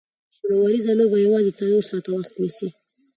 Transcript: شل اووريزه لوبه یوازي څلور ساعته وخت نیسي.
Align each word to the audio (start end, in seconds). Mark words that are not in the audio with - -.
شل 0.35 0.47
اووريزه 0.55 0.91
لوبه 0.99 1.17
یوازي 1.25 1.51
څلور 1.59 1.81
ساعته 1.89 2.09
وخت 2.13 2.33
نیسي. 2.41 2.69